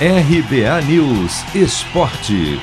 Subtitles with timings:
[0.00, 2.58] RBA News Esporte.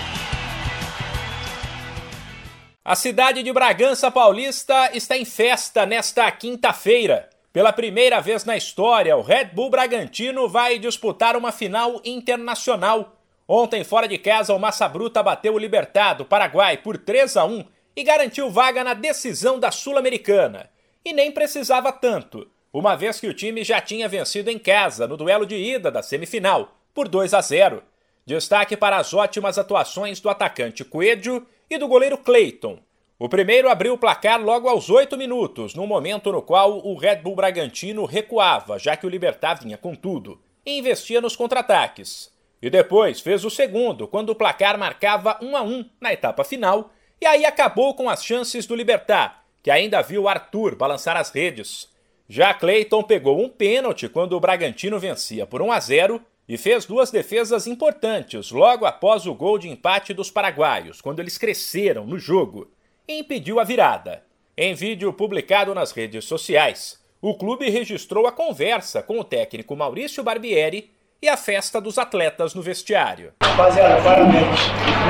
[2.84, 7.30] A cidade de Bragança Paulista está em festa nesta quinta-feira.
[7.54, 13.16] Pela primeira vez na história, o Red Bull Bragantino vai disputar uma final internacional.
[13.48, 17.64] Ontem, fora de casa, o Massa Bruta bateu o Libertado, Paraguai, por 3 a 1
[17.96, 20.70] e garantiu vaga na decisão da Sul-Americana.
[21.04, 25.16] E nem precisava tanto, uma vez que o time já tinha vencido em casa no
[25.16, 27.84] duelo de ida da semifinal por 2 a 0.
[28.26, 32.80] Destaque para as ótimas atuações do atacante Coelho e do goleiro Clayton.
[33.18, 37.18] O primeiro abriu o placar logo aos 8 minutos, num momento no qual o Red
[37.18, 42.32] Bull Bragantino recuava, já que o Libertar vinha com tudo, e investia nos contra-ataques.
[42.62, 46.92] E depois fez o segundo, quando o placar marcava 1 a 1 na etapa final,
[47.22, 51.90] e aí acabou com as chances do Libertar, que ainda viu Arthur balançar as redes.
[52.28, 56.86] Já Clayton pegou um pênalti quando o Bragantino vencia por 1 a 0 e fez
[56.86, 62.18] duas defesas importantes logo após o gol de empate dos paraguaios, quando eles cresceram no
[62.18, 62.70] jogo,
[63.08, 64.24] e impediu a virada.
[64.58, 70.24] Em vídeo publicado nas redes sociais, o clube registrou a conversa com o técnico Maurício
[70.24, 73.32] Barbieri e a festa dos atletas no vestiário.
[73.44, 74.60] Rapaziada, parabéns.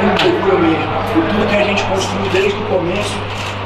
[0.04, 0.84] Muito orgulho mesmo.
[1.14, 3.16] Por tudo que a gente construiu desde o começo,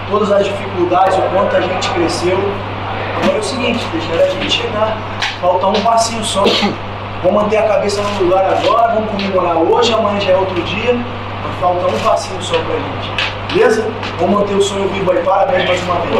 [0.09, 2.37] todas as dificuldades, o quanto a gente cresceu.
[3.17, 5.19] Agora é o seguinte, deixar a gente chegar.
[5.41, 6.43] Falta um passinho só.
[7.23, 10.95] Vamos manter a cabeça no lugar agora, vamos comemorar hoje, amanhã já é outro dia.
[11.59, 13.53] Falta um passinho só pra gente.
[13.53, 13.89] Beleza?
[14.19, 15.23] Vamos manter o sonho vivo aí.
[15.23, 16.15] Parabéns mais uma vez.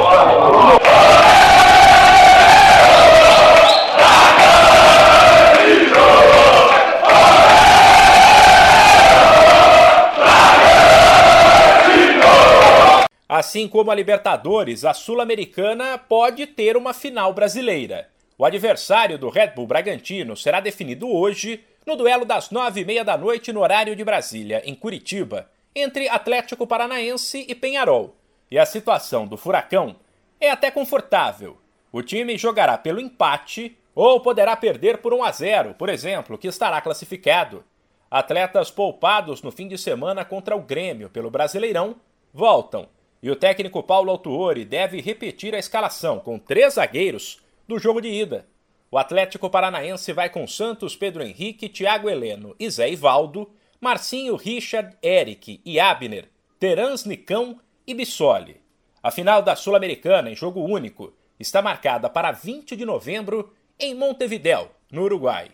[13.27, 18.07] Assim como a Libertadores, a Sul-Americana pode ter uma final brasileira.
[18.37, 23.03] O adversário do Red Bull Bragantino será definido hoje no duelo das nove e meia
[23.03, 28.13] da noite no horário de Brasília, em Curitiba, entre Atlético Paranaense e Penharol.
[28.51, 29.95] E a situação do Furacão
[30.39, 31.57] é até confortável.
[31.93, 36.49] O time jogará pelo empate ou poderá perder por 1 a 0, por exemplo, que
[36.49, 37.63] estará classificado.
[38.11, 41.95] Atletas poupados no fim de semana contra o Grêmio pelo Brasileirão
[42.33, 42.89] voltam.
[43.23, 48.09] E o técnico Paulo Autuori deve repetir a escalação com três zagueiros do jogo de
[48.09, 48.47] ida.
[48.91, 53.49] O Atlético Paranaense vai com Santos, Pedro Henrique, Thiago Heleno e Zé Ivaldo,
[53.81, 58.61] Marcinho, Richard, Eric e Abner, Terans, Nicão e Bissoli.
[59.03, 64.71] A final da Sul-Americana em jogo único está marcada para 20 de novembro em Montevidéu,
[64.91, 65.51] no Uruguai.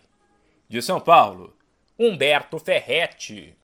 [0.68, 1.54] De São Paulo,
[1.98, 3.56] Humberto Ferretti.